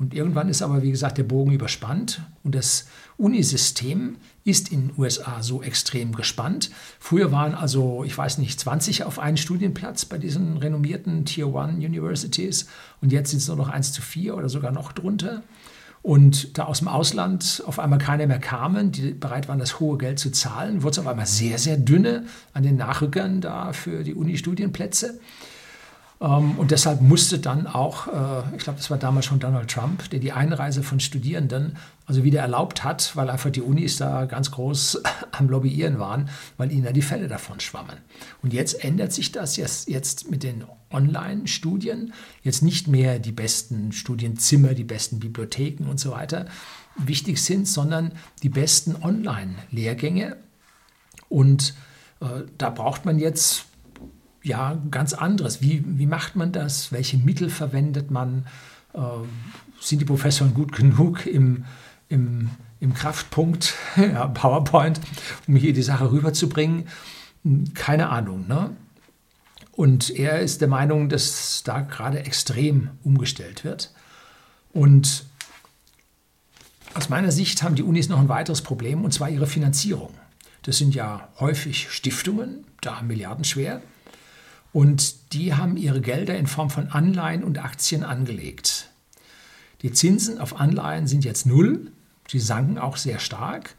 Und 0.00 0.14
irgendwann 0.14 0.48
ist 0.48 0.62
aber, 0.62 0.82
wie 0.82 0.90
gesagt, 0.90 1.18
der 1.18 1.24
Bogen 1.24 1.52
überspannt 1.52 2.22
und 2.42 2.54
das 2.54 2.86
Unisystem 3.18 4.16
ist 4.44 4.72
in 4.72 4.88
den 4.88 4.98
USA 4.98 5.42
so 5.42 5.62
extrem 5.62 6.14
gespannt. 6.14 6.70
Früher 6.98 7.32
waren 7.32 7.54
also, 7.54 8.02
ich 8.04 8.16
weiß 8.16 8.38
nicht, 8.38 8.58
20 8.58 9.04
auf 9.04 9.18
einen 9.18 9.36
Studienplatz 9.36 10.06
bei 10.06 10.16
diesen 10.16 10.56
renommierten 10.56 11.26
Tier 11.26 11.52
One 11.52 11.74
Universities 11.74 12.66
und 13.02 13.12
jetzt 13.12 13.28
sind 13.28 13.40
es 13.40 13.48
nur 13.48 13.58
noch 13.58 13.68
1 13.68 13.92
zu 13.92 14.00
4 14.00 14.38
oder 14.38 14.48
sogar 14.48 14.72
noch 14.72 14.92
drunter. 14.92 15.42
Und 16.02 16.56
da 16.56 16.64
aus 16.64 16.78
dem 16.78 16.88
Ausland 16.88 17.62
auf 17.66 17.78
einmal 17.78 17.98
keine 17.98 18.26
mehr 18.26 18.38
kamen, 18.38 18.90
die 18.90 19.12
bereit 19.12 19.48
waren, 19.48 19.58
das 19.58 19.80
hohe 19.80 19.98
Geld 19.98 20.18
zu 20.18 20.30
zahlen, 20.30 20.82
wurde 20.82 20.92
es 20.92 20.98
auf 20.98 21.06
einmal 21.06 21.26
sehr, 21.26 21.58
sehr 21.58 21.76
dünne 21.76 22.24
an 22.54 22.62
den 22.62 22.76
Nachrückern 22.76 23.40
da 23.40 23.72
für 23.72 24.02
die 24.02 24.14
Uni-Studienplätze. 24.14 25.20
Ähm, 26.20 26.58
und 26.58 26.70
deshalb 26.70 27.00
musste 27.00 27.38
dann 27.38 27.66
auch, 27.66 28.08
äh, 28.08 28.56
ich 28.56 28.62
glaube, 28.62 28.78
das 28.78 28.90
war 28.90 28.98
damals 28.98 29.26
schon 29.26 29.40
Donald 29.40 29.70
Trump, 29.70 30.10
der 30.10 30.20
die 30.20 30.32
Einreise 30.32 30.82
von 30.82 31.00
Studierenden 31.00 31.76
also 32.06 32.24
wieder 32.24 32.40
erlaubt 32.40 32.84
hat, 32.84 33.16
weil 33.16 33.30
einfach 33.30 33.50
die 33.50 33.62
Unis 33.62 33.96
da 33.96 34.26
ganz 34.26 34.50
groß 34.50 35.02
am 35.32 35.48
Lobbyieren 35.48 35.98
waren, 35.98 36.28
weil 36.56 36.72
ihnen 36.72 36.84
da 36.84 36.92
die 36.92 37.02
Fälle 37.02 37.28
davon 37.28 37.60
schwammen. 37.60 37.96
Und 38.42 38.52
jetzt 38.52 38.84
ändert 38.84 39.12
sich 39.12 39.32
das 39.32 39.56
jetzt, 39.56 39.88
jetzt 39.88 40.30
mit 40.30 40.42
den 40.42 40.64
Online-Studien. 40.90 42.12
Jetzt 42.42 42.62
nicht 42.62 42.88
mehr 42.88 43.18
die 43.18 43.32
besten 43.32 43.92
Studienzimmer, 43.92 44.74
die 44.74 44.84
besten 44.84 45.20
Bibliotheken 45.20 45.84
und 45.88 45.98
so 45.98 46.10
weiter 46.10 46.46
wichtig 46.96 47.40
sind, 47.42 47.66
sondern 47.66 48.12
die 48.42 48.48
besten 48.48 48.96
Online-Lehrgänge. 49.00 50.36
Und 51.28 51.74
äh, 52.20 52.42
da 52.58 52.70
braucht 52.70 53.06
man 53.06 53.18
jetzt 53.18 53.66
ja, 54.42 54.78
ganz 54.90 55.12
anderes. 55.12 55.60
Wie, 55.60 55.84
wie 55.86 56.06
macht 56.06 56.36
man 56.36 56.52
das? 56.52 56.92
Welche 56.92 57.18
Mittel 57.18 57.50
verwendet 57.50 58.10
man? 58.10 58.46
Äh, 58.94 59.00
sind 59.80 60.00
die 60.00 60.04
Professoren 60.04 60.54
gut 60.54 60.72
genug 60.72 61.26
im, 61.26 61.64
im, 62.08 62.50
im 62.80 62.94
Kraftpunkt, 62.94 63.74
ja, 63.96 64.26
PowerPoint, 64.28 65.00
um 65.46 65.56
hier 65.56 65.72
die 65.72 65.82
Sache 65.82 66.10
rüberzubringen? 66.10 66.88
Keine 67.74 68.10
Ahnung. 68.10 68.46
Ne? 68.46 68.70
Und 69.72 70.10
er 70.10 70.40
ist 70.40 70.60
der 70.60 70.68
Meinung, 70.68 71.08
dass 71.08 71.62
da 71.64 71.80
gerade 71.80 72.20
extrem 72.20 72.90
umgestellt 73.02 73.64
wird. 73.64 73.92
Und 74.72 75.24
aus 76.94 77.08
meiner 77.08 77.32
Sicht 77.32 77.62
haben 77.62 77.76
die 77.76 77.82
Unis 77.82 78.08
noch 78.08 78.18
ein 78.18 78.28
weiteres 78.28 78.62
Problem, 78.62 79.04
und 79.04 79.12
zwar 79.12 79.30
ihre 79.30 79.46
Finanzierung. 79.46 80.12
Das 80.62 80.76
sind 80.76 80.94
ja 80.94 81.28
häufig 81.38 81.90
Stiftungen, 81.90 82.66
da 82.82 83.00
Milliarden 83.02 83.44
schwer. 83.44 83.80
Und 84.72 85.32
die 85.32 85.54
haben 85.54 85.76
ihre 85.76 86.00
Gelder 86.00 86.36
in 86.36 86.46
Form 86.46 86.70
von 86.70 86.88
Anleihen 86.88 87.42
und 87.42 87.58
Aktien 87.58 88.04
angelegt. 88.04 88.88
Die 89.82 89.92
Zinsen 89.92 90.38
auf 90.38 90.60
Anleihen 90.60 91.06
sind 91.06 91.24
jetzt 91.24 91.46
null, 91.46 91.90
sie 92.28 92.38
sanken 92.38 92.78
auch 92.78 92.96
sehr 92.96 93.18
stark 93.18 93.74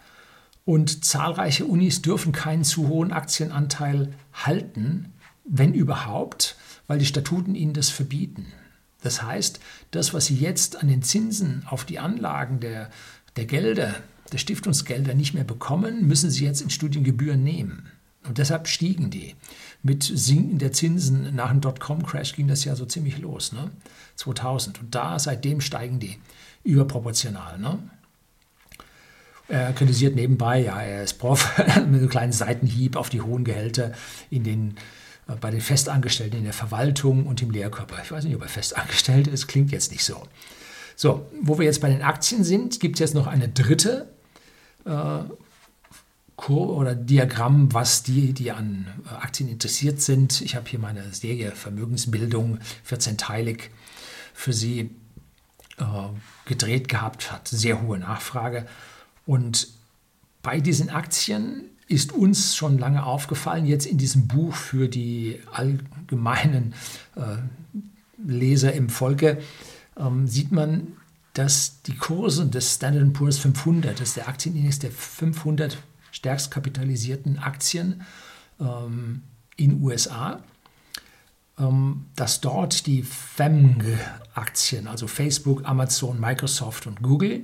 und 0.66 1.06
zahlreiche 1.06 1.66
Unis 1.66 2.02
dürfen 2.02 2.32
keinen 2.32 2.64
zu 2.64 2.88
hohen 2.88 3.12
Aktienanteil 3.12 4.14
halten, 4.34 5.14
wenn 5.44 5.74
überhaupt, 5.74 6.56
weil 6.88 7.00
die 7.00 7.06
Statuten 7.06 7.56
ihnen 7.56 7.74
das 7.74 7.90
verbieten. 7.90 8.48
Das 9.02 9.24
heißt, 9.24 9.60
das, 9.92 10.14
was 10.14 10.26
sie 10.26 10.36
jetzt 10.36 10.82
an 10.82 10.88
den 10.88 11.02
Zinsen 11.02 11.64
auf 11.68 11.86
die 11.86 12.00
Anlagen 12.00 12.60
der, 12.60 12.90
der 13.36 13.46
Gelder, 13.46 13.96
der 14.32 14.38
Stiftungsgelder 14.38 15.14
nicht 15.14 15.34
mehr 15.34 15.44
bekommen, 15.44 16.08
müssen 16.08 16.30
sie 16.30 16.46
jetzt 16.46 16.62
in 16.62 16.70
Studiengebühren 16.70 17.44
nehmen. 17.44 17.92
Und 18.28 18.38
deshalb 18.38 18.68
stiegen 18.68 19.10
die 19.10 19.36
mit 19.82 20.04
Sinken 20.04 20.60
der 20.60 20.72
Zinsen 20.72 21.34
nach 21.36 21.50
dem 21.50 21.62
Dotcom-Crash 21.62 22.36
ging 22.36 22.48
das 22.48 22.64
ja 22.66 22.76
so 22.76 22.86
ziemlich 22.86 23.18
los, 23.18 23.52
ne? 23.52 23.72
2000. 24.16 24.80
Und 24.80 24.94
da 24.94 25.18
seitdem 25.18 25.62
steigen 25.62 26.00
die 26.00 26.20
überproportional. 26.64 27.58
Ne? 27.58 27.80
Er 29.48 29.74
kritisiert 29.74 30.16
nebenbei, 30.16 30.62
ja, 30.64 30.80
er 30.82 31.04
ist 31.04 31.14
Prof, 31.14 31.58
mit 31.58 31.78
einem 31.78 32.10
kleinen 32.10 32.32
Seitenhieb 32.32 32.96
auf 32.96 33.10
die 33.10 33.22
hohen 33.22 33.44
Gehälter 33.44 33.92
in 34.30 34.44
den, 34.44 34.78
äh, 35.28 35.36
bei 35.36 35.50
den 35.50 35.62
Festangestellten 35.62 36.38
in 36.38 36.44
der 36.44 36.54
Verwaltung 36.54 37.26
und 37.26 37.42
im 37.42 37.50
Lehrkörper. 37.50 38.02
Ich 38.04 38.12
weiß 38.12 38.24
nicht, 38.26 38.36
ob 38.36 38.44
er 38.44 38.50
festangestellt 38.50 39.28
ist, 39.28 39.48
klingt 39.48 39.72
jetzt 39.72 39.92
nicht 39.92 40.04
so. 40.04 40.24
So, 40.96 41.26
wo 41.42 41.58
wir 41.58 41.66
jetzt 41.66 41.82
bei 41.82 41.90
den 41.90 42.04
Aktien 42.04 42.44
sind, 42.44 42.80
gibt 42.80 42.96
es 42.96 43.00
jetzt 43.00 43.16
noch 43.16 43.26
eine 43.26 43.50
dritte 43.50 44.14
äh, 44.86 45.24
Kur 46.36 46.76
oder 46.76 46.96
Diagramm, 46.96 47.74
was 47.74 48.04
die, 48.04 48.34
die 48.34 48.52
an 48.52 48.88
äh, 49.06 49.16
Aktien 49.16 49.50
interessiert 49.50 50.02
sind. 50.02 50.42
Ich 50.42 50.56
habe 50.56 50.68
hier 50.68 50.80
meine 50.80 51.14
Serie 51.14 51.52
Vermögensbildung 51.52 52.60
14-teilig 52.90 53.70
für 54.34 54.54
Sie 54.54 54.90
äh, 55.78 55.84
gedreht 56.46 56.88
gehabt, 56.88 57.32
hat 57.32 57.48
sehr 57.48 57.82
hohe 57.82 58.00
Nachfrage. 58.00 58.66
Und 59.26 59.68
bei 60.42 60.60
diesen 60.60 60.90
Aktien 60.90 61.66
ist 61.88 62.12
uns 62.12 62.56
schon 62.56 62.78
lange 62.78 63.06
aufgefallen, 63.06 63.66
jetzt 63.66 63.86
in 63.86 63.98
diesem 63.98 64.28
Buch 64.28 64.56
für 64.56 64.88
die 64.88 65.40
allgemeinen 65.52 66.74
äh, 67.16 67.38
Leser 68.26 68.74
im 68.74 68.90
Volke, 68.90 69.40
ähm, 69.98 70.28
sieht 70.28 70.52
man, 70.52 70.88
dass 71.34 71.82
die 71.84 71.96
Kurse 71.96 72.48
des 72.48 72.76
Standard 72.76 73.14
Poor's 73.14 73.38
500, 73.38 74.00
das 74.00 74.10
ist 74.10 74.18
der 74.18 74.28
Aktienindex 74.28 74.80
der 74.80 74.92
500 74.92 75.78
stärkst 76.12 76.52
kapitalisierten 76.52 77.40
Aktien 77.40 78.04
ähm, 78.60 79.24
in 79.56 79.82
USA, 79.82 80.42
ähm, 81.58 82.06
dass 82.16 82.42
dort 82.42 82.86
die 82.86 83.04
FAMG-Aktien, 83.04 84.88
also 84.88 85.08
Facebook, 85.08 85.66
Amazon, 85.66 86.20
Microsoft 86.20 86.88
und 86.88 87.02
Google, 87.02 87.44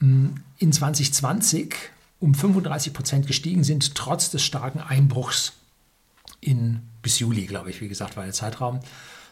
ähm, 0.00 0.42
in 0.58 0.72
2020 0.72 1.74
um 2.20 2.34
35 2.34 2.92
Prozent 2.92 3.26
gestiegen 3.26 3.64
sind, 3.64 3.94
trotz 3.94 4.30
des 4.30 4.42
starken 4.42 4.80
Einbruchs 4.80 5.54
in, 6.40 6.82
bis 7.02 7.18
Juli, 7.18 7.46
glaube 7.46 7.70
ich, 7.70 7.80
wie 7.80 7.88
gesagt, 7.88 8.16
war 8.16 8.24
der 8.24 8.34
Zeitraum, 8.34 8.80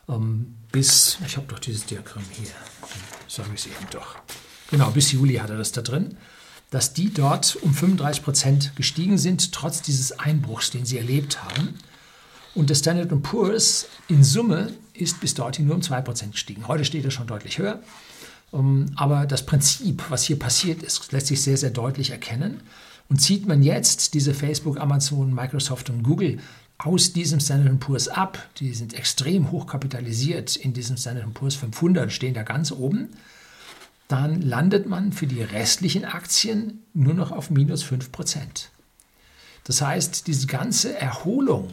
ähm, 0.08 0.54
bis, 0.72 1.18
ich 1.26 1.36
habe 1.36 1.46
doch 1.48 1.58
dieses 1.58 1.84
Diagramm 1.84 2.24
hier, 2.32 2.50
sage 3.26 3.50
ich 3.54 3.60
es 3.60 3.66
eben 3.66 3.90
doch. 3.90 4.16
Genau, 4.70 4.90
bis 4.90 5.12
Juli 5.12 5.34
hat 5.34 5.50
er 5.50 5.58
das 5.58 5.72
da 5.72 5.82
drin 5.82 6.16
dass 6.70 6.92
die 6.92 7.12
dort 7.12 7.56
um 7.56 7.72
35 7.72 8.22
Prozent 8.22 8.76
gestiegen 8.76 9.18
sind, 9.18 9.52
trotz 9.52 9.82
dieses 9.82 10.18
Einbruchs, 10.18 10.70
den 10.70 10.84
sie 10.84 10.98
erlebt 10.98 11.42
haben. 11.42 11.74
Und 12.54 12.70
der 12.70 12.74
Standard 12.74 13.22
Poor's 13.22 13.86
in 14.08 14.24
Summe 14.24 14.72
ist 14.92 15.20
bis 15.20 15.34
dorthin 15.34 15.66
nur 15.66 15.76
um 15.76 15.82
2 15.82 16.00
Prozent 16.02 16.32
gestiegen. 16.32 16.68
Heute 16.68 16.84
steht 16.84 17.04
er 17.04 17.10
schon 17.10 17.26
deutlich 17.26 17.58
höher. 17.58 17.80
Ähm, 18.52 18.86
aber 18.96 19.26
das 19.26 19.46
Prinzip, 19.46 20.04
was 20.08 20.24
hier 20.24 20.38
passiert 20.38 20.82
ist, 20.82 21.12
lässt 21.12 21.28
sich 21.28 21.42
sehr, 21.42 21.56
sehr 21.56 21.70
deutlich 21.70 22.10
erkennen. 22.10 22.60
Und 23.08 23.20
zieht 23.20 23.46
man 23.46 23.62
jetzt 23.62 24.12
diese 24.14 24.34
Facebook, 24.34 24.78
Amazon, 24.78 25.32
Microsoft 25.32 25.88
und 25.88 26.02
Google 26.02 26.38
aus 26.76 27.12
diesem 27.12 27.40
Standard 27.40 27.80
Poor's 27.80 28.08
ab, 28.08 28.38
die 28.58 28.72
sind 28.72 28.94
extrem 28.94 29.50
hoch 29.50 29.66
kapitalisiert 29.66 30.56
in 30.56 30.72
diesem 30.72 30.96
Standard 30.96 31.32
Poor's 31.34 31.56
500, 31.56 32.12
stehen 32.12 32.34
da 32.34 32.42
ganz 32.42 32.70
oben, 32.70 33.08
dann 34.08 34.40
landet 34.40 34.86
man 34.86 35.12
für 35.12 35.26
die 35.26 35.42
restlichen 35.42 36.04
Aktien 36.04 36.82
nur 36.94 37.14
noch 37.14 37.30
auf 37.30 37.50
minus 37.50 37.84
5%. 37.84 38.08
Das 39.64 39.82
heißt, 39.82 40.26
diese 40.26 40.46
ganze 40.46 40.98
Erholung 40.98 41.68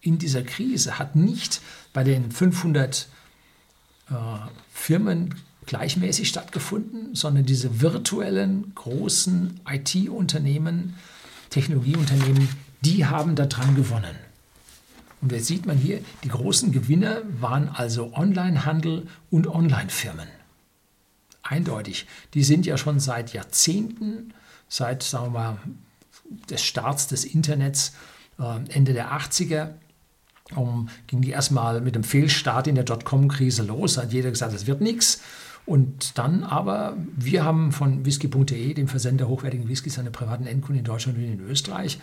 in 0.00 0.18
dieser 0.18 0.42
Krise 0.42 0.98
hat 0.98 1.16
nicht 1.16 1.60
bei 1.92 2.04
den 2.04 2.30
500 2.30 3.08
äh, 4.10 4.14
Firmen 4.72 5.34
gleichmäßig 5.66 6.28
stattgefunden, 6.28 7.14
sondern 7.14 7.46
diese 7.46 7.80
virtuellen 7.80 8.72
großen 8.74 9.60
IT-Unternehmen, 9.68 10.94
Technologieunternehmen, 11.50 12.48
die 12.82 13.06
haben 13.06 13.34
daran 13.34 13.74
gewonnen. 13.74 14.16
Und 15.20 15.30
jetzt 15.30 15.46
sieht 15.46 15.66
man 15.66 15.78
hier, 15.78 16.00
die 16.24 16.28
großen 16.28 16.72
Gewinner 16.72 17.22
waren 17.40 17.68
also 17.68 18.12
Onlinehandel 18.14 19.06
und 19.30 19.46
Online-Firmen. 19.46 20.28
Eindeutig. 21.42 22.06
Die 22.34 22.44
sind 22.44 22.66
ja 22.66 22.76
schon 22.76 23.00
seit 23.00 23.32
Jahrzehnten, 23.32 24.32
seit 24.68 25.02
sagen 25.02 25.26
wir 25.26 25.40
mal, 25.40 25.58
des 26.48 26.62
Starts 26.62 27.08
des 27.08 27.24
Internets, 27.24 27.94
äh, 28.38 28.60
Ende 28.70 28.92
der 28.92 29.12
80er, 29.12 29.74
um, 30.54 30.88
ging 31.06 31.22
die 31.22 31.30
erstmal 31.30 31.80
mit 31.80 31.94
dem 31.94 32.04
Fehlstart 32.04 32.66
in 32.66 32.74
der 32.74 32.84
Dotcom-Krise 32.84 33.62
los. 33.62 33.96
Hat 33.96 34.12
jeder 34.12 34.30
gesagt, 34.30 34.54
es 34.54 34.66
wird 34.66 34.80
nichts. 34.80 35.22
Und 35.64 36.18
dann 36.18 36.42
aber, 36.42 36.96
wir 37.16 37.44
haben 37.44 37.72
von 37.72 38.04
whisky.de, 38.04 38.74
dem 38.74 38.88
Versender 38.88 39.28
hochwertigen 39.28 39.68
Whiskys, 39.68 39.94
seine 39.94 40.10
privaten 40.10 40.46
Endkunden 40.46 40.80
in 40.80 40.84
Deutschland 40.84 41.18
und 41.18 41.24
in 41.24 41.40
Österreich, 41.40 42.00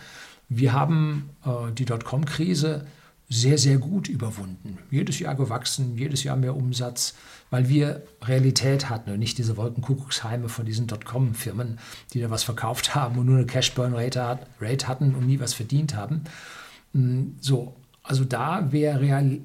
wir 0.48 0.72
haben 0.72 1.30
äh, 1.44 1.70
die 1.72 1.84
Dotcom-Krise 1.84 2.86
sehr, 3.32 3.58
sehr 3.58 3.78
gut 3.78 4.08
überwunden. 4.08 4.78
Jedes 4.90 5.20
Jahr 5.20 5.36
gewachsen, 5.36 5.96
jedes 5.96 6.24
Jahr 6.24 6.36
mehr 6.36 6.56
Umsatz, 6.56 7.14
weil 7.48 7.68
wir 7.68 8.02
Realität 8.22 8.90
hatten 8.90 9.10
und 9.10 9.20
nicht 9.20 9.38
diese 9.38 9.56
Wolkenkuckucksheime 9.56 10.48
von 10.48 10.66
diesen 10.66 10.88
Dotcom-Firmen, 10.88 11.78
die 12.12 12.20
da 12.20 12.28
was 12.28 12.42
verkauft 12.42 12.94
haben 12.96 13.18
und 13.18 13.26
nur 13.26 13.36
eine 13.36 13.46
Cash-Burn-Rate 13.46 14.88
hatten 14.88 15.14
und 15.14 15.26
nie 15.26 15.38
was 15.38 15.54
verdient 15.54 15.94
haben. 15.94 16.24
Mm, 16.92 17.36
so, 17.40 17.76
also 18.02 18.24
da, 18.24 18.66
wer, 18.72 19.00
real, 19.00 19.38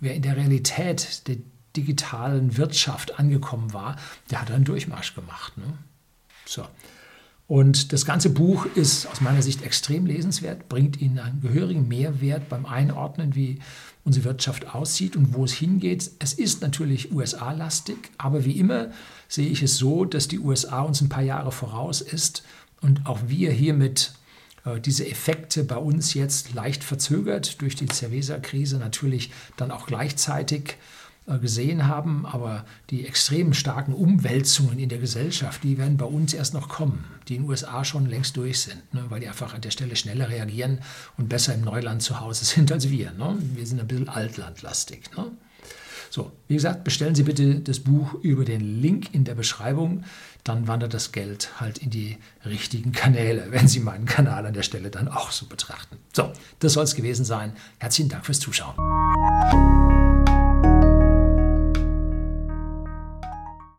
wer 0.00 0.14
in 0.14 0.22
der 0.22 0.38
Realität 0.38 1.28
der 1.28 1.36
digitalen 1.76 2.56
Wirtschaft 2.56 3.18
angekommen 3.18 3.74
war, 3.74 3.96
der 4.30 4.40
hat 4.40 4.50
einen 4.50 4.64
Durchmarsch 4.64 5.14
gemacht. 5.14 5.58
Ne? 5.58 5.76
So. 6.46 6.66
Und 7.48 7.92
das 7.92 8.04
ganze 8.04 8.30
Buch 8.30 8.66
ist 8.74 9.06
aus 9.06 9.20
meiner 9.20 9.40
Sicht 9.40 9.62
extrem 9.62 10.06
lesenswert, 10.06 10.68
bringt 10.68 11.00
Ihnen 11.00 11.20
einen 11.20 11.40
gehörigen 11.40 11.86
Mehrwert 11.86 12.48
beim 12.48 12.66
Einordnen, 12.66 13.36
wie 13.36 13.60
unsere 14.04 14.24
Wirtschaft 14.24 14.74
aussieht 14.74 15.16
und 15.16 15.32
wo 15.34 15.44
es 15.44 15.52
hingeht. 15.52 16.10
Es 16.18 16.32
ist 16.32 16.60
natürlich 16.62 17.12
USA-lastig, 17.12 17.96
aber 18.18 18.44
wie 18.44 18.58
immer 18.58 18.90
sehe 19.28 19.48
ich 19.48 19.62
es 19.62 19.76
so, 19.76 20.04
dass 20.04 20.26
die 20.26 20.40
USA 20.40 20.80
uns 20.82 21.00
ein 21.00 21.08
paar 21.08 21.22
Jahre 21.22 21.52
voraus 21.52 22.00
ist 22.00 22.42
und 22.80 23.06
auch 23.06 23.20
wir 23.26 23.52
hiermit 23.52 24.12
äh, 24.64 24.80
diese 24.80 25.08
Effekte 25.08 25.64
bei 25.64 25.76
uns 25.76 26.14
jetzt 26.14 26.52
leicht 26.54 26.84
verzögert 26.84 27.60
durch 27.62 27.76
die 27.76 27.86
Cerveza-Krise 27.86 28.78
natürlich 28.78 29.30
dann 29.56 29.70
auch 29.70 29.86
gleichzeitig 29.86 30.76
gesehen 31.26 31.86
haben, 31.88 32.24
aber 32.24 32.64
die 32.90 33.06
extrem 33.06 33.52
starken 33.52 33.92
Umwälzungen 33.92 34.78
in 34.78 34.88
der 34.88 34.98
Gesellschaft, 34.98 35.64
die 35.64 35.76
werden 35.76 35.96
bei 35.96 36.06
uns 36.06 36.32
erst 36.34 36.54
noch 36.54 36.68
kommen, 36.68 37.04
die 37.28 37.34
in 37.34 37.42
den 37.42 37.50
USA 37.50 37.84
schon 37.84 38.06
längst 38.06 38.36
durch 38.36 38.60
sind, 38.60 38.94
ne, 38.94 39.04
weil 39.08 39.20
die 39.20 39.28
einfach 39.28 39.52
an 39.52 39.60
der 39.60 39.72
Stelle 39.72 39.96
schneller 39.96 40.28
reagieren 40.28 40.80
und 41.16 41.28
besser 41.28 41.54
im 41.54 41.62
Neuland 41.62 42.02
zu 42.02 42.20
Hause 42.20 42.44
sind 42.54 42.70
als 42.70 42.90
wir. 42.90 43.10
Ne? 43.12 43.36
Wir 43.54 43.66
sind 43.66 43.80
ein 43.80 43.88
bisschen 43.88 44.08
altlandlastig. 44.08 45.10
Ne? 45.16 45.32
So, 46.10 46.32
wie 46.46 46.54
gesagt, 46.54 46.84
bestellen 46.84 47.14
Sie 47.16 47.24
bitte 47.24 47.60
das 47.60 47.80
Buch 47.80 48.14
über 48.22 48.44
den 48.44 48.80
Link 48.80 49.12
in 49.12 49.24
der 49.24 49.34
Beschreibung, 49.34 50.04
dann 50.44 50.68
wandert 50.68 50.94
das 50.94 51.10
Geld 51.10 51.60
halt 51.60 51.78
in 51.78 51.90
die 51.90 52.18
richtigen 52.44 52.92
Kanäle, 52.92 53.46
wenn 53.50 53.66
Sie 53.66 53.80
meinen 53.80 54.06
Kanal 54.06 54.46
an 54.46 54.54
der 54.54 54.62
Stelle 54.62 54.90
dann 54.90 55.08
auch 55.08 55.32
so 55.32 55.46
betrachten. 55.46 55.96
So, 56.14 56.32
das 56.60 56.74
soll 56.74 56.84
es 56.84 56.94
gewesen 56.94 57.24
sein. 57.24 57.52
Herzlichen 57.78 58.10
Dank 58.10 58.24
fürs 58.24 58.38
Zuschauen. 58.38 58.76